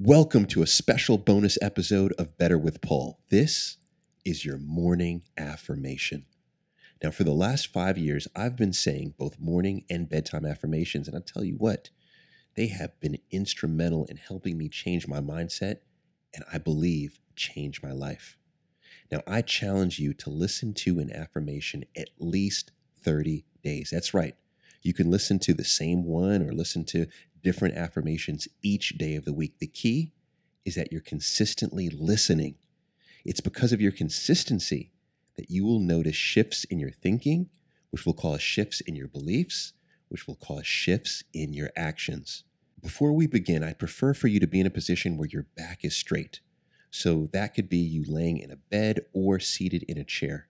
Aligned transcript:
Welcome 0.00 0.46
to 0.46 0.62
a 0.62 0.66
special 0.68 1.18
bonus 1.18 1.58
episode 1.60 2.12
of 2.20 2.38
Better 2.38 2.56
with 2.56 2.80
Paul. 2.80 3.18
This 3.30 3.78
is 4.24 4.44
your 4.44 4.56
morning 4.56 5.24
affirmation. 5.36 6.24
Now, 7.02 7.10
for 7.10 7.24
the 7.24 7.32
last 7.32 7.66
five 7.66 7.98
years, 7.98 8.28
I've 8.36 8.54
been 8.54 8.72
saying 8.72 9.14
both 9.18 9.40
morning 9.40 9.84
and 9.90 10.08
bedtime 10.08 10.46
affirmations, 10.46 11.08
and 11.08 11.16
I'll 11.16 11.22
tell 11.22 11.42
you 11.42 11.56
what, 11.56 11.90
they 12.54 12.68
have 12.68 13.00
been 13.00 13.18
instrumental 13.32 14.04
in 14.04 14.18
helping 14.18 14.56
me 14.56 14.68
change 14.68 15.08
my 15.08 15.18
mindset 15.18 15.78
and 16.32 16.44
I 16.52 16.58
believe 16.58 17.18
change 17.34 17.82
my 17.82 17.90
life. 17.90 18.38
Now, 19.10 19.22
I 19.26 19.42
challenge 19.42 19.98
you 19.98 20.14
to 20.14 20.30
listen 20.30 20.74
to 20.74 21.00
an 21.00 21.12
affirmation 21.12 21.84
at 21.96 22.10
least 22.20 22.70
30 23.02 23.46
days. 23.64 23.90
That's 23.90 24.14
right. 24.14 24.36
You 24.82 24.94
can 24.94 25.10
listen 25.10 25.38
to 25.40 25.54
the 25.54 25.64
same 25.64 26.04
one 26.04 26.40
or 26.40 26.52
listen 26.52 26.84
to 26.86 27.08
different 27.42 27.76
affirmations 27.76 28.48
each 28.62 28.98
day 28.98 29.14
of 29.14 29.24
the 29.24 29.32
week. 29.32 29.58
The 29.58 29.66
key 29.66 30.12
is 30.64 30.74
that 30.74 30.92
you're 30.92 31.00
consistently 31.00 31.88
listening. 31.88 32.56
It's 33.24 33.40
because 33.40 33.72
of 33.72 33.80
your 33.80 33.92
consistency 33.92 34.92
that 35.36 35.50
you 35.50 35.64
will 35.64 35.80
notice 35.80 36.16
shifts 36.16 36.64
in 36.64 36.78
your 36.78 36.90
thinking, 36.90 37.48
which 37.90 38.04
will 38.04 38.14
cause 38.14 38.42
shifts 38.42 38.80
in 38.80 38.94
your 38.96 39.08
beliefs, 39.08 39.72
which 40.08 40.26
will 40.26 40.36
cause 40.36 40.66
shifts 40.66 41.22
in 41.32 41.52
your 41.52 41.70
actions. 41.76 42.44
Before 42.82 43.12
we 43.12 43.26
begin, 43.26 43.64
I 43.64 43.72
prefer 43.72 44.14
for 44.14 44.28
you 44.28 44.40
to 44.40 44.46
be 44.46 44.60
in 44.60 44.66
a 44.66 44.70
position 44.70 45.16
where 45.16 45.28
your 45.28 45.46
back 45.56 45.84
is 45.84 45.96
straight. 45.96 46.40
So 46.90 47.28
that 47.32 47.54
could 47.54 47.68
be 47.68 47.78
you 47.78 48.04
laying 48.06 48.38
in 48.38 48.50
a 48.50 48.56
bed 48.56 49.00
or 49.12 49.40
seated 49.40 49.82
in 49.84 49.98
a 49.98 50.04
chair. 50.04 50.48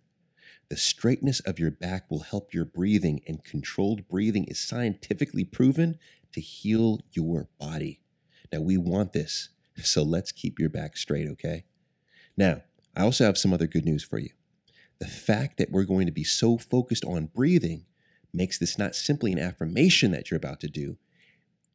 The 0.69 0.77
straightness 0.77 1.41
of 1.41 1.59
your 1.59 1.71
back 1.71 2.11
will 2.11 2.21
help 2.21 2.53
your 2.53 2.67
breathing, 2.67 3.23
and 3.27 3.43
controlled 3.43 4.07
breathing 4.09 4.45
is 4.45 4.61
scientifically 4.61 5.45
proven 5.45 5.99
to 6.33 6.41
heal 6.41 7.01
your 7.13 7.49
body. 7.59 8.01
Now, 8.53 8.61
we 8.61 8.77
want 8.77 9.13
this, 9.13 9.51
so 9.83 10.03
let's 10.03 10.33
keep 10.33 10.59
your 10.59 10.69
back 10.69 10.97
straight, 10.97 11.29
okay? 11.29 11.65
Now, 12.37 12.63
I 12.97 13.03
also 13.03 13.25
have 13.25 13.39
some 13.39 13.53
other 13.53 13.67
good 13.67 13.85
news 13.85 14.05
for 14.05 14.19
you. 14.19 14.31
The 14.99 15.07
fact 15.07 15.59
that 15.59 15.71
we're 15.71 15.85
going 15.85 16.07
to 16.07 16.13
be 16.13 16.25
so 16.25 16.59
focused 16.59 17.05
on 17.05 17.27
breathing 17.27 17.85
makes 18.33 18.59
this 18.59 18.79
not 18.79 18.95
simply 18.95 19.33
an 19.33 19.39
affirmation 19.39 20.11
that 20.13 20.31
you're 20.31 20.39
about 20.39 20.61
to 20.61 20.69
do. 20.69 20.99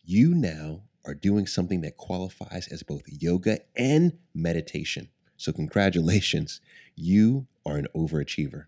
You 0.04 0.34
now 0.34 0.82
are 1.06 1.14
doing 1.14 1.48
something 1.48 1.82
that 1.82 1.98
qualifies 1.98 2.68
as 2.68 2.84
both 2.84 3.04
yoga 3.08 3.60
and 3.76 4.18
meditation. 4.34 5.10
So, 5.38 5.52
congratulations, 5.52 6.62
you 6.96 7.48
are 7.66 7.78
an 7.78 7.88
overachiever. 7.96 8.66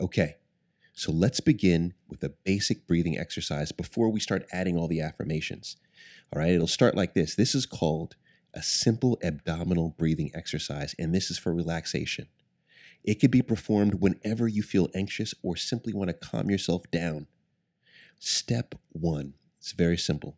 Okay, 0.00 0.36
so 0.92 1.12
let's 1.12 1.40
begin 1.40 1.94
with 2.08 2.22
a 2.22 2.34
basic 2.44 2.86
breathing 2.86 3.18
exercise 3.18 3.72
before 3.72 4.10
we 4.10 4.20
start 4.20 4.46
adding 4.52 4.76
all 4.76 4.88
the 4.88 5.00
affirmations. 5.00 5.76
All 6.32 6.40
right, 6.40 6.52
it'll 6.52 6.66
start 6.66 6.94
like 6.94 7.14
this. 7.14 7.34
This 7.34 7.54
is 7.54 7.66
called 7.66 8.16
a 8.52 8.62
simple 8.62 9.18
abdominal 9.22 9.94
breathing 9.96 10.30
exercise, 10.34 10.94
and 10.98 11.14
this 11.14 11.30
is 11.30 11.38
for 11.38 11.54
relaxation. 11.54 12.26
It 13.02 13.20
can 13.20 13.30
be 13.30 13.42
performed 13.42 13.94
whenever 13.94 14.46
you 14.46 14.62
feel 14.62 14.88
anxious 14.94 15.34
or 15.42 15.56
simply 15.56 15.92
want 15.92 16.08
to 16.08 16.14
calm 16.14 16.50
yourself 16.50 16.90
down. 16.90 17.26
Step 18.18 18.74
one 18.90 19.34
it's 19.60 19.72
very 19.72 19.98
simple. 19.98 20.36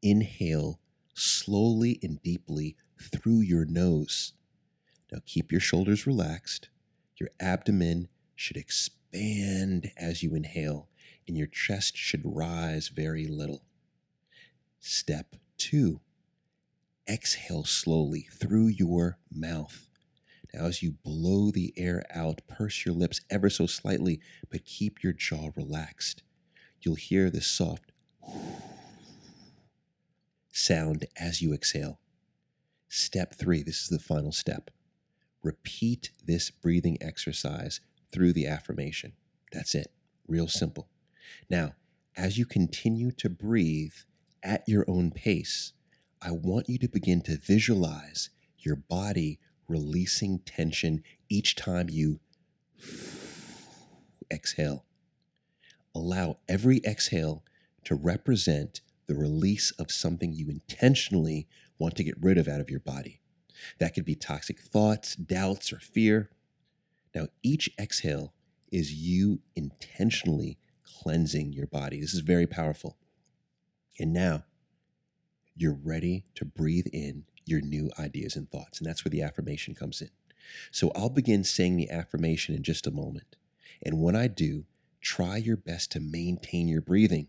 Inhale 0.00 0.78
slowly 1.12 1.98
and 2.02 2.22
deeply 2.22 2.76
through 3.00 3.40
your 3.40 3.64
nose. 3.64 4.32
Now 5.12 5.18
keep 5.26 5.50
your 5.50 5.60
shoulders 5.60 6.06
relaxed. 6.06 6.68
Your 7.16 7.30
abdomen 7.40 8.08
should 8.34 8.56
expand 8.56 9.90
as 9.96 10.22
you 10.22 10.34
inhale, 10.34 10.88
and 11.26 11.36
your 11.36 11.46
chest 11.46 11.96
should 11.96 12.22
rise 12.24 12.88
very 12.88 13.26
little. 13.26 13.62
Step 14.80 15.36
two, 15.56 16.00
exhale 17.08 17.64
slowly 17.64 18.26
through 18.32 18.68
your 18.68 19.18
mouth. 19.32 19.88
Now, 20.52 20.66
as 20.66 20.82
you 20.82 20.92
blow 21.04 21.50
the 21.50 21.72
air 21.76 22.04
out, 22.14 22.42
purse 22.46 22.84
your 22.84 22.94
lips 22.94 23.20
ever 23.30 23.50
so 23.50 23.66
slightly, 23.66 24.20
but 24.50 24.64
keep 24.64 25.02
your 25.02 25.12
jaw 25.12 25.50
relaxed. 25.56 26.22
You'll 26.80 26.94
hear 26.96 27.30
this 27.30 27.46
soft 27.46 27.92
sound 30.52 31.06
as 31.16 31.42
you 31.42 31.52
exhale. 31.52 31.98
Step 32.88 33.34
three, 33.34 33.62
this 33.62 33.82
is 33.82 33.88
the 33.88 33.98
final 33.98 34.30
step. 34.30 34.70
Repeat 35.42 36.10
this 36.24 36.50
breathing 36.50 36.96
exercise 37.00 37.80
through 38.14 38.32
the 38.32 38.46
affirmation. 38.46 39.12
That's 39.52 39.74
it. 39.74 39.88
Real 40.28 40.46
simple. 40.48 40.88
Now, 41.50 41.72
as 42.16 42.38
you 42.38 42.46
continue 42.46 43.10
to 43.12 43.28
breathe 43.28 43.92
at 44.42 44.62
your 44.68 44.84
own 44.88 45.10
pace, 45.10 45.72
I 46.22 46.30
want 46.30 46.68
you 46.68 46.78
to 46.78 46.88
begin 46.88 47.20
to 47.22 47.36
visualize 47.36 48.30
your 48.58 48.76
body 48.76 49.40
releasing 49.68 50.38
tension 50.38 51.02
each 51.28 51.56
time 51.56 51.88
you 51.90 52.20
exhale. 54.30 54.84
Allow 55.94 56.38
every 56.48 56.80
exhale 56.84 57.44
to 57.84 57.94
represent 57.94 58.80
the 59.06 59.14
release 59.14 59.70
of 59.72 59.90
something 59.90 60.32
you 60.32 60.48
intentionally 60.48 61.46
want 61.78 61.96
to 61.96 62.04
get 62.04 62.22
rid 62.22 62.38
of 62.38 62.48
out 62.48 62.60
of 62.60 62.70
your 62.70 62.80
body. 62.80 63.20
That 63.78 63.94
could 63.94 64.04
be 64.04 64.14
toxic 64.14 64.60
thoughts, 64.60 65.14
doubts, 65.14 65.72
or 65.72 65.78
fear. 65.78 66.30
Now, 67.14 67.28
each 67.42 67.70
exhale 67.78 68.32
is 68.70 68.92
you 68.92 69.40
intentionally 69.54 70.58
cleansing 70.84 71.52
your 71.52 71.66
body. 71.66 72.00
This 72.00 72.14
is 72.14 72.20
very 72.20 72.46
powerful. 72.46 72.96
And 73.98 74.12
now 74.12 74.44
you're 75.56 75.78
ready 75.80 76.24
to 76.34 76.44
breathe 76.44 76.86
in 76.92 77.24
your 77.46 77.60
new 77.60 77.90
ideas 77.98 78.34
and 78.36 78.50
thoughts. 78.50 78.78
And 78.78 78.88
that's 78.88 79.04
where 79.04 79.10
the 79.10 79.22
affirmation 79.22 79.74
comes 79.74 80.02
in. 80.02 80.10
So 80.70 80.90
I'll 80.94 81.10
begin 81.10 81.44
saying 81.44 81.76
the 81.76 81.90
affirmation 81.90 82.54
in 82.54 82.62
just 82.62 82.86
a 82.86 82.90
moment. 82.90 83.36
And 83.82 84.00
when 84.00 84.16
I 84.16 84.26
do, 84.26 84.64
try 85.00 85.36
your 85.36 85.56
best 85.56 85.92
to 85.92 86.00
maintain 86.00 86.68
your 86.68 86.80
breathing. 86.80 87.28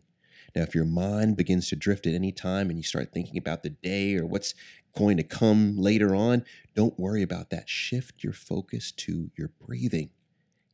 Now, 0.56 0.64
if 0.64 0.74
your 0.74 0.86
mind 0.86 1.36
begins 1.36 1.68
to 1.70 1.76
drift 1.76 2.08
at 2.08 2.14
any 2.14 2.32
time 2.32 2.70
and 2.70 2.80
you 2.80 2.84
start 2.84 3.12
thinking 3.12 3.38
about 3.38 3.64
the 3.64 3.72
day 3.72 4.16
or 4.16 4.26
what's 4.26 4.54
going 4.98 5.18
to 5.18 5.24
come 5.24 5.76
later 5.78 6.16
on, 6.16 6.46
don't 6.76 6.98
worry 6.98 7.22
about 7.22 7.50
that. 7.50 7.68
Shift 7.68 8.24
your 8.24 8.34
focus 8.34 8.92
to 8.94 9.32
your 9.38 9.52
breathing 9.60 10.12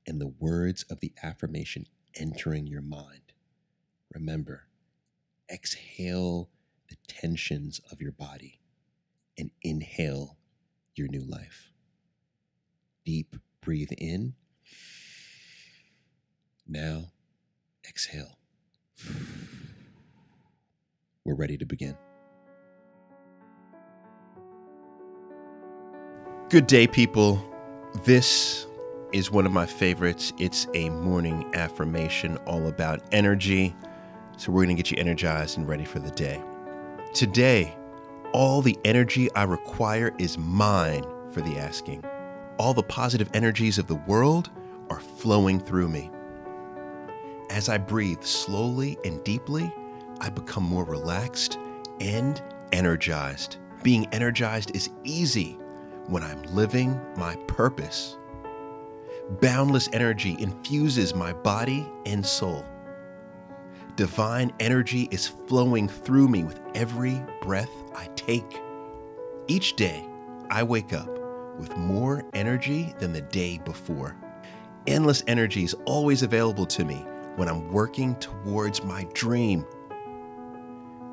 and 0.05 0.21
the 0.21 0.27
words 0.27 0.83
of 0.89 0.99
the 0.99 1.13
affirmation 1.23 1.87
entering 2.15 2.67
your 2.67 2.81
mind. 2.81 3.33
Remember, 4.13 4.67
exhale 5.51 6.49
the 6.89 6.97
tensions 7.07 7.81
of 7.91 8.01
your 8.01 8.11
body 8.11 8.59
and 9.37 9.49
inhale 9.63 10.37
your 10.95 11.07
new 11.07 11.23
life. 11.23 11.71
Deep 13.03 13.35
breathe 13.61 13.91
in. 13.97 14.35
Now 16.67 17.11
exhale. 17.87 18.37
We're 21.23 21.35
ready 21.35 21.57
to 21.57 21.65
begin. 21.65 21.95
Good 26.49 26.65
day, 26.65 26.87
people. 26.87 27.39
This 28.03 28.65
is 29.13 29.29
one 29.29 29.45
of 29.45 29.51
my 29.51 29.67
favorites. 29.67 30.33
It's 30.39 30.67
a 30.73 30.89
morning 30.89 31.49
affirmation 31.53 32.37
all 32.47 32.67
about 32.67 33.01
energy. 33.11 33.75
So, 34.37 34.51
we're 34.51 34.65
going 34.65 34.75
to 34.75 34.81
get 34.81 34.89
you 34.89 34.97
energized 34.97 35.59
and 35.59 35.67
ready 35.67 35.85
for 35.85 35.99
the 35.99 36.09
day. 36.09 36.41
Today, 37.13 37.75
all 38.33 38.63
the 38.63 38.77
energy 38.83 39.31
I 39.33 39.43
require 39.43 40.13
is 40.17 40.39
mine 40.39 41.05
for 41.31 41.41
the 41.41 41.57
asking. 41.57 42.03
All 42.57 42.73
the 42.73 42.83
positive 42.83 43.29
energies 43.35 43.77
of 43.77 43.85
the 43.85 43.95
world 43.95 44.49
are 44.89 44.99
flowing 44.99 45.59
through 45.59 45.89
me. 45.89 46.09
As 47.51 47.69
I 47.69 47.77
breathe 47.77 48.23
slowly 48.23 48.97
and 49.05 49.23
deeply, 49.23 49.71
I 50.21 50.29
become 50.29 50.63
more 50.63 50.83
relaxed 50.83 51.57
and 51.99 52.39
energized. 52.71 53.57
Being 53.81 54.05
energized 54.13 54.75
is 54.75 54.91
easy 55.03 55.57
when 56.05 56.21
I'm 56.21 56.43
living 56.43 57.01
my 57.17 57.35
purpose. 57.47 58.17
Boundless 59.41 59.89
energy 59.93 60.35
infuses 60.39 61.15
my 61.15 61.33
body 61.33 61.87
and 62.05 62.23
soul. 62.23 62.63
Divine 63.95 64.53
energy 64.59 65.07
is 65.09 65.27
flowing 65.27 65.87
through 65.87 66.27
me 66.27 66.43
with 66.43 66.59
every 66.75 67.19
breath 67.41 67.71
I 67.95 68.05
take. 68.15 68.61
Each 69.47 69.75
day, 69.75 70.05
I 70.51 70.61
wake 70.61 70.93
up 70.93 71.09
with 71.57 71.75
more 71.77 72.23
energy 72.33 72.93
than 72.99 73.11
the 73.11 73.21
day 73.21 73.57
before. 73.65 74.15
Endless 74.85 75.23
energy 75.25 75.63
is 75.63 75.73
always 75.85 76.21
available 76.21 76.67
to 76.67 76.85
me 76.85 77.05
when 77.37 77.47
I'm 77.47 77.71
working 77.71 78.15
towards 78.17 78.83
my 78.83 79.07
dream. 79.13 79.65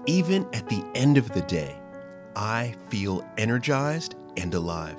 Even 0.09 0.49
at 0.55 0.67
the 0.71 0.83
end 0.95 1.19
of 1.19 1.31
the 1.33 1.43
day, 1.43 1.77
I 2.35 2.75
feel 2.89 3.23
energized 3.37 4.15
and 4.39 4.55
alive. 4.55 4.99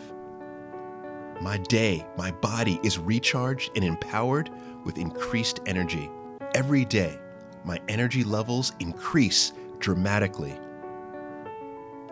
My 1.41 1.57
day, 1.57 2.05
my 2.15 2.29
body 2.29 2.79
is 2.83 2.99
recharged 2.99 3.71
and 3.75 3.83
empowered 3.83 4.51
with 4.85 4.99
increased 4.99 5.61
energy. 5.65 6.11
Every 6.53 6.85
day, 6.85 7.17
my 7.63 7.79
energy 7.87 8.23
levels 8.23 8.73
increase 8.79 9.51
dramatically. 9.79 10.55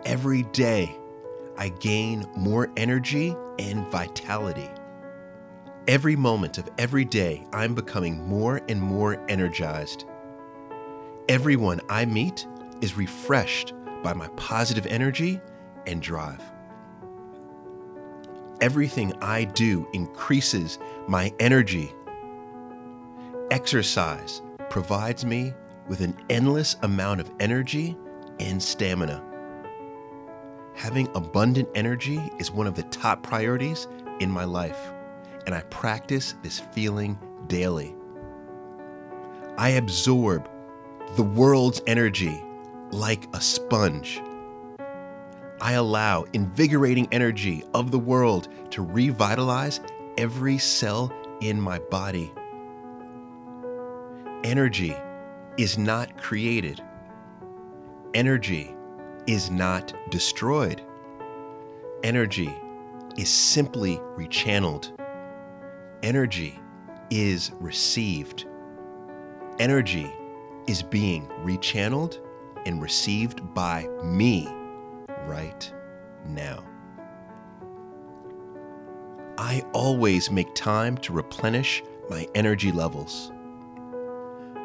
every 0.04 0.42
day, 0.44 0.96
I 1.56 1.68
gain 1.68 2.26
more 2.34 2.68
energy 2.76 3.36
and 3.60 3.86
vitality. 3.92 4.68
Every 5.86 6.16
moment 6.16 6.58
of 6.58 6.68
every 6.78 7.04
day, 7.04 7.46
I'm 7.52 7.76
becoming 7.76 8.26
more 8.26 8.60
and 8.68 8.82
more 8.82 9.24
energized. 9.28 10.04
Everyone 11.28 11.80
I 11.88 12.04
meet 12.04 12.48
is 12.80 12.96
refreshed 12.96 13.74
by 14.02 14.12
my 14.12 14.28
positive 14.36 14.86
energy 14.86 15.40
and 15.86 16.02
drive. 16.02 16.42
Everything 18.60 19.12
I 19.22 19.44
do 19.44 19.88
increases 19.92 20.78
my 21.06 21.32
energy. 21.38 21.92
Exercise 23.50 24.42
provides 24.68 25.24
me 25.24 25.54
with 25.88 26.00
an 26.00 26.16
endless 26.28 26.76
amount 26.82 27.20
of 27.20 27.30
energy 27.40 27.96
and 28.40 28.62
stamina. 28.62 29.22
Having 30.74 31.08
abundant 31.14 31.68
energy 31.74 32.20
is 32.38 32.50
one 32.50 32.66
of 32.66 32.74
the 32.74 32.82
top 32.84 33.22
priorities 33.22 33.88
in 34.20 34.30
my 34.30 34.44
life, 34.44 34.92
and 35.46 35.54
I 35.54 35.62
practice 35.62 36.34
this 36.42 36.58
feeling 36.58 37.18
daily. 37.46 37.94
I 39.56 39.70
absorb 39.70 40.48
the 41.16 41.22
world's 41.22 41.80
energy 41.86 42.42
like 42.92 43.28
a 43.34 43.40
sponge. 43.40 44.22
I 45.60 45.72
allow 45.72 46.24
invigorating 46.32 47.08
energy 47.12 47.64
of 47.74 47.90
the 47.90 47.98
world 47.98 48.48
to 48.70 48.82
revitalize 48.82 49.80
every 50.16 50.58
cell 50.58 51.12
in 51.40 51.60
my 51.60 51.78
body. 51.78 52.32
Energy 54.44 54.94
is 55.56 55.76
not 55.76 56.16
created. 56.16 56.80
Energy 58.14 58.74
is 59.26 59.50
not 59.50 59.92
destroyed. 60.10 60.82
Energy 62.04 62.54
is 63.16 63.28
simply 63.28 63.96
rechanneled. 64.16 64.92
Energy 66.04 66.58
is 67.10 67.50
received. 67.58 68.46
Energy 69.58 70.12
is 70.68 70.82
being 70.84 71.26
rechanneled 71.42 72.20
and 72.66 72.82
received 72.82 73.54
by 73.54 73.86
me 74.02 74.48
right 75.26 75.72
now. 76.26 76.64
I 79.38 79.62
always 79.72 80.30
make 80.30 80.52
time 80.54 80.98
to 80.98 81.12
replenish 81.12 81.82
my 82.10 82.26
energy 82.34 82.72
levels. 82.72 83.30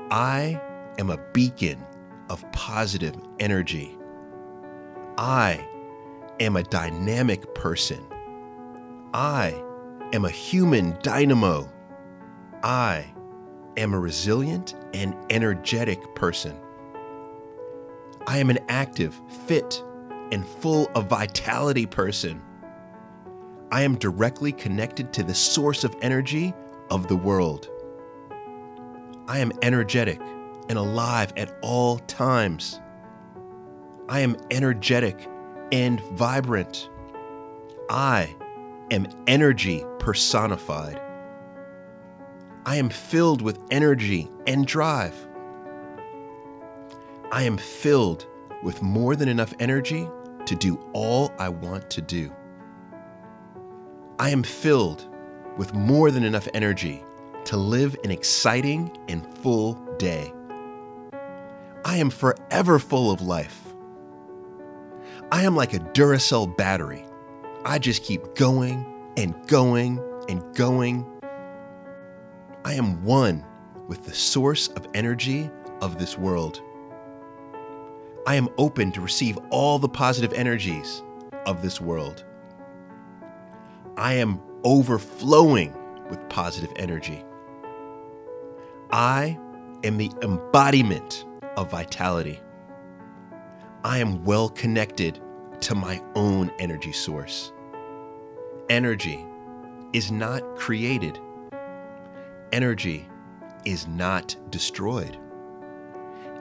I 0.09 0.59
am 0.97 1.09
a 1.09 1.19
beacon 1.33 1.85
of 2.29 2.49
positive 2.51 3.15
energy. 3.39 3.97
I 5.17 5.67
am 6.39 6.55
a 6.55 6.63
dynamic 6.63 7.53
person. 7.53 8.03
I 9.13 9.61
am 10.11 10.25
a 10.25 10.29
human 10.29 10.97
dynamo. 11.01 11.69
I 12.63 13.13
am 13.77 13.93
a 13.93 13.99
resilient 13.99 14.75
and 14.93 15.15
energetic 15.29 16.15
person. 16.15 16.57
I 18.25 18.37
am 18.37 18.49
an 18.49 18.59
active, 18.69 19.19
fit, 19.47 19.83
and 20.31 20.47
full 20.47 20.89
of 20.95 21.07
vitality 21.07 21.85
person. 21.85 22.41
I 23.71 23.81
am 23.81 23.97
directly 23.97 24.51
connected 24.51 25.11
to 25.13 25.23
the 25.23 25.33
source 25.33 25.83
of 25.83 25.95
energy 26.01 26.53
of 26.89 27.07
the 27.07 27.15
world. 27.15 27.69
I 29.27 29.39
am 29.39 29.51
energetic 29.61 30.19
and 30.69 30.77
alive 30.77 31.33
at 31.37 31.57
all 31.61 31.97
times. 31.99 32.79
I 34.07 34.19
am 34.19 34.37
energetic 34.51 35.27
and 35.71 35.99
vibrant. 36.11 36.89
I 37.89 38.35
am 38.91 39.07
energy 39.27 39.83
personified. 39.99 41.01
I 42.65 42.75
am 42.77 42.89
filled 42.89 43.41
with 43.41 43.59
energy 43.71 44.29
and 44.47 44.65
drive. 44.65 45.15
I 47.33 47.41
am 47.41 47.57
filled 47.57 48.27
with 48.61 48.83
more 48.83 49.15
than 49.15 49.27
enough 49.27 49.55
energy 49.59 50.07
to 50.45 50.55
do 50.55 50.79
all 50.93 51.33
I 51.39 51.49
want 51.49 51.89
to 51.89 51.99
do. 51.99 52.31
I 54.19 54.29
am 54.29 54.43
filled 54.43 55.07
with 55.57 55.73
more 55.73 56.11
than 56.11 56.23
enough 56.23 56.47
energy 56.53 57.03
to 57.45 57.57
live 57.57 57.95
an 58.03 58.11
exciting 58.11 58.95
and 59.07 59.25
full 59.39 59.73
day. 59.97 60.31
I 61.83 61.97
am 61.97 62.11
forever 62.11 62.77
full 62.77 63.09
of 63.09 63.19
life. 63.23 63.73
I 65.31 65.41
am 65.41 65.55
like 65.55 65.73
a 65.73 65.79
Duracell 65.79 66.55
battery. 66.55 67.03
I 67.65 67.79
just 67.79 68.03
keep 68.03 68.35
going 68.35 68.85
and 69.17 69.33
going 69.47 69.99
and 70.29 70.55
going. 70.55 71.03
I 72.63 72.75
am 72.75 73.03
one 73.03 73.43
with 73.87 74.05
the 74.05 74.13
source 74.13 74.67
of 74.67 74.87
energy 74.93 75.49
of 75.81 75.97
this 75.97 76.15
world. 76.15 76.61
I 78.25 78.35
am 78.35 78.47
open 78.57 78.91
to 78.93 79.01
receive 79.01 79.37
all 79.49 79.79
the 79.79 79.89
positive 79.89 80.31
energies 80.31 81.03
of 81.45 81.61
this 81.61 81.81
world. 81.81 82.23
I 83.97 84.13
am 84.13 84.39
overflowing 84.63 85.75
with 86.09 86.29
positive 86.29 86.71
energy. 86.77 87.25
I 88.91 89.37
am 89.83 89.97
the 89.97 90.11
embodiment 90.21 91.25
of 91.57 91.69
vitality. 91.69 92.39
I 93.83 93.97
am 93.97 94.23
well 94.23 94.47
connected 94.47 95.19
to 95.61 95.75
my 95.75 96.01
own 96.15 96.49
energy 96.59 96.93
source. 96.93 97.51
Energy 98.69 99.25
is 99.91 100.11
not 100.11 100.55
created, 100.55 101.19
energy 102.53 103.05
is 103.65 103.85
not 103.87 104.37
destroyed. 104.49 105.17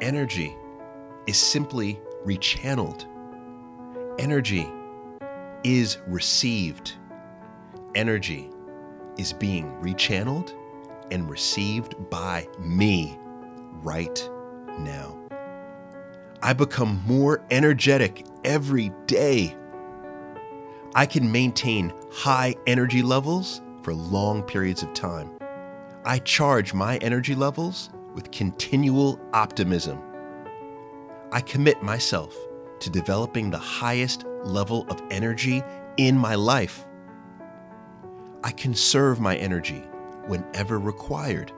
Energy 0.01 0.55
is 1.27 1.37
simply 1.37 2.01
rechanneled. 2.25 3.07
Energy 4.19 4.69
is 5.65 5.99
received. 6.07 6.95
Energy 7.95 8.51
is 9.19 9.33
being 9.33 9.71
rechanneled 9.81 10.53
and 11.11 11.29
received 11.29 11.95
by 12.11 12.47
me 12.59 13.19
right 13.83 14.29
now. 14.79 15.19
I 16.43 16.53
become 16.53 17.03
more 17.07 17.45
energetic 17.51 18.25
every 18.45 18.91
day. 19.07 19.55
I 20.95 21.07
can 21.07 21.31
maintain 21.31 21.93
high 22.11 22.57
energy 22.67 23.03
levels 23.03 23.63
for 23.83 23.95
long 23.95 24.43
periods 24.43 24.83
of 24.83 24.93
time. 24.93 25.31
I 26.05 26.19
charge 26.19 26.75
my 26.75 26.97
energy 26.99 27.35
levels 27.35 27.91
with 28.15 28.31
continual 28.31 29.21
optimism. 29.33 30.03
I 31.33 31.41
commit 31.41 31.83
myself 31.83 32.37
to 32.81 32.91
developing 32.91 33.51
the 33.51 33.57
highest 33.57 34.25
level 34.45 34.87
of 34.91 35.03
energy 35.11 35.63
in 35.97 36.19
my 36.19 36.35
life. 36.35 36.85
I 38.45 38.51
conserve 38.51 39.19
my 39.19 39.37
energy 39.37 39.83
whenever 40.27 40.79
required. 40.79 41.51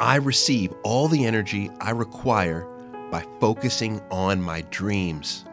I 0.00 0.16
receive 0.16 0.72
all 0.82 1.08
the 1.08 1.26
energy 1.26 1.70
I 1.78 1.90
require 1.90 2.66
by 3.10 3.26
focusing 3.38 4.00
on 4.10 4.40
my 4.40 4.62
dreams. 4.70 5.44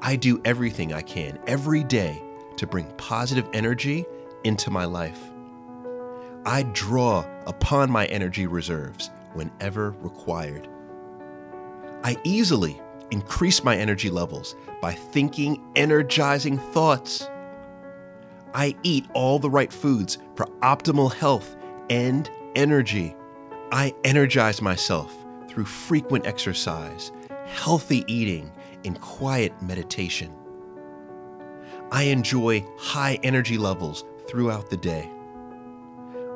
I 0.00 0.16
do 0.16 0.40
everything 0.46 0.94
I 0.94 1.02
can 1.02 1.38
every 1.46 1.84
day 1.84 2.22
to 2.56 2.66
bring 2.66 2.86
positive 2.96 3.48
energy 3.52 4.06
into 4.44 4.70
my 4.70 4.86
life. 4.86 5.20
I 6.46 6.62
draw 6.72 7.26
upon 7.46 7.90
my 7.90 8.06
energy 8.06 8.46
reserves 8.46 9.10
whenever 9.34 9.90
required. 9.90 10.68
I 12.04 12.16
easily 12.24 12.80
increase 13.10 13.62
my 13.62 13.76
energy 13.76 14.10
levels 14.10 14.56
by 14.80 14.92
thinking 14.92 15.62
energizing 15.76 16.58
thoughts. 16.58 17.28
I 18.54 18.76
eat 18.82 19.06
all 19.14 19.38
the 19.38 19.50
right 19.50 19.72
foods 19.72 20.18
for 20.34 20.46
optimal 20.62 21.12
health 21.12 21.56
and 21.90 22.28
energy. 22.54 23.14
I 23.70 23.94
energize 24.04 24.60
myself 24.60 25.14
through 25.48 25.64
frequent 25.64 26.26
exercise, 26.26 27.12
healthy 27.46 28.04
eating, 28.08 28.50
and 28.84 29.00
quiet 29.00 29.52
meditation. 29.62 30.34
I 31.92 32.04
enjoy 32.04 32.66
high 32.78 33.18
energy 33.22 33.58
levels 33.58 34.04
throughout 34.26 34.70
the 34.70 34.76
day. 34.76 35.08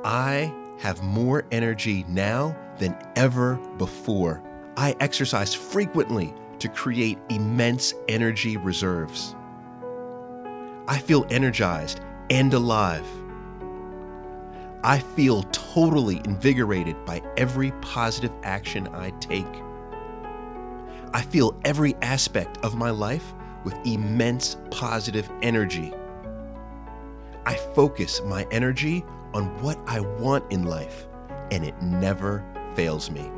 I 0.04 0.52
have 0.78 1.02
more 1.02 1.44
energy 1.50 2.04
now 2.08 2.56
than 2.78 2.96
ever 3.16 3.56
before. 3.78 4.42
I 4.78 4.94
exercise 5.00 5.54
frequently 5.54 6.34
to 6.58 6.68
create 6.68 7.18
immense 7.30 7.94
energy 8.08 8.58
reserves. 8.58 9.34
I 10.86 10.98
feel 10.98 11.24
energized 11.30 12.00
and 12.28 12.52
alive. 12.52 13.06
I 14.84 14.98
feel 14.98 15.44
totally 15.44 16.20
invigorated 16.24 17.04
by 17.06 17.22
every 17.38 17.72
positive 17.80 18.32
action 18.42 18.88
I 18.88 19.10
take. 19.18 19.46
I 21.14 21.22
feel 21.22 21.58
every 21.64 21.94
aspect 22.02 22.58
of 22.62 22.76
my 22.76 22.90
life 22.90 23.34
with 23.64 23.74
immense 23.86 24.58
positive 24.70 25.30
energy. 25.40 25.92
I 27.46 27.54
focus 27.74 28.20
my 28.26 28.46
energy 28.50 29.04
on 29.32 29.46
what 29.62 29.78
I 29.86 30.00
want 30.00 30.52
in 30.52 30.64
life, 30.64 31.06
and 31.50 31.64
it 31.64 31.80
never 31.80 32.44
fails 32.74 33.10
me. 33.10 33.30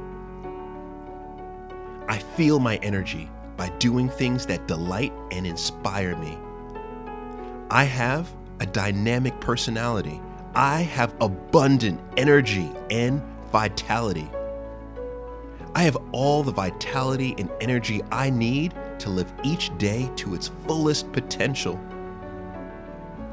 I 2.09 2.19
feel 2.19 2.59
my 2.59 2.77
energy 2.77 3.29
by 3.59 3.69
doing 3.79 4.09
things 4.09 4.47
that 4.47 4.67
delight 4.67 5.13
and 5.31 5.47
inspire 5.47 6.17
me. 6.17 6.39
I 7.71 7.85
have 7.85 8.33
a 8.61 8.67
dynamic 8.67 9.39
personality. 9.41 10.21
I 10.55 10.81
have 10.81 11.15
abundant 11.21 12.01
energy 12.17 12.71
and 12.91 13.23
vitality. 13.53 14.29
I 15.75 15.83
have 15.83 15.99
all 16.13 16.43
the 16.43 16.51
vitality 16.51 17.35
and 17.37 17.51
energy 17.61 18.03
I 18.11 18.31
need 18.31 18.75
to 19.01 19.11
live 19.11 19.31
each 19.45 19.77
day 19.77 20.11
to 20.17 20.35
its 20.35 20.51
fullest 20.67 21.13
potential. 21.13 21.79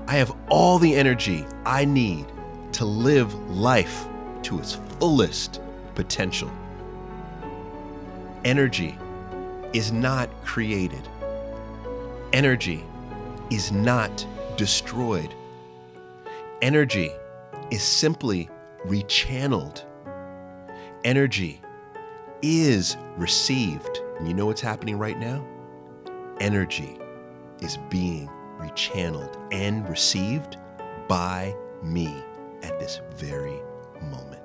I 0.07 0.15
have 0.15 0.35
all 0.49 0.79
the 0.79 0.95
energy 0.95 1.45
I 1.65 1.85
need 1.85 2.25
to 2.73 2.83
live 2.83 3.33
life 3.49 4.05
to 4.43 4.59
its 4.59 4.77
fullest 4.99 5.61
potential. 5.95 6.51
Energy 8.45 8.95
is 9.73 9.91
not 9.91 10.29
created, 10.43 11.01
energy 12.31 12.83
is 13.49 13.71
not 13.71 14.23
destroyed. 14.55 15.33
Energy 16.61 17.09
is 17.71 17.81
simply 17.81 18.47
rechanneled. 18.85 19.83
Energy 21.03 21.59
is 22.43 22.97
received. 23.17 24.01
And 24.19 24.27
you 24.27 24.35
know 24.35 24.45
what's 24.45 24.61
happening 24.61 24.99
right 24.99 25.17
now? 25.17 25.43
Energy 26.39 26.99
is 27.61 27.77
being 27.89 28.29
rechanneled 28.59 29.35
and 29.51 29.89
received 29.89 30.57
by 31.07 31.55
me 31.81 32.23
at 32.61 32.79
this 32.79 33.01
very 33.15 33.59
moment. 34.01 34.44